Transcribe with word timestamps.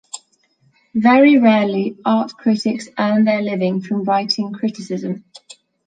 Very 0.95 1.37
rarely 1.37 1.95
art 2.03 2.33
critics 2.33 2.89
earn 2.97 3.23
their 3.23 3.43
living 3.43 3.81
from 3.83 4.03
writing 4.03 4.51
criticism. 4.51 5.25